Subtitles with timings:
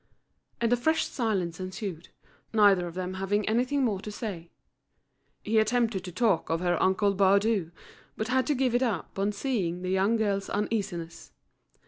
[0.59, 2.09] And a fresh silence ensued,
[2.53, 4.49] neither of them having anything more to say.
[5.43, 7.69] He attempted to talk of her uncle Baudu;
[8.17, 11.33] but had to give it up on seeing the young girl's uneasiness.